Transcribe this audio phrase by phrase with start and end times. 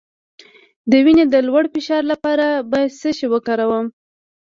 [0.89, 3.85] د وینې د لوړ فشار لپاره باید څه شی وکاروم؟